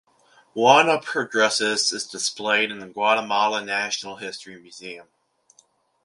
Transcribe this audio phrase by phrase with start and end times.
[0.55, 5.05] One of her dresses is displayed in the Guatemalan National History Museum.